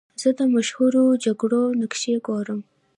[0.21, 2.59] زه د مشهورو جګړو نقشې ګورم.